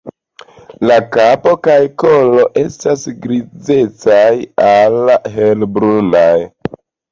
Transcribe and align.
La 0.91 0.95
kapo 1.15 1.53
kaj 1.67 1.75
kolo 2.05 2.47
estas 2.63 3.05
grizecaj 3.27 4.25
al 4.73 4.99
helbrunaj. 5.37 6.35